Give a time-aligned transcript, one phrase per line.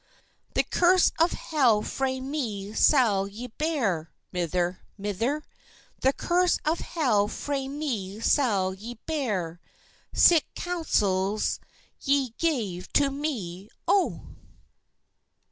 [0.55, 5.43] "The curse of hell frae me sall ye bear, Mither, mither;
[5.99, 9.61] The curse of hell frae me sall ye bear:
[10.11, 11.59] Sic counsels
[12.01, 14.23] ye gave to me, O!"